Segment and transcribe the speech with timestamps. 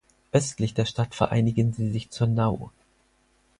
[0.31, 2.71] Östlich der Stadt vereinigen sie sich zur Nau.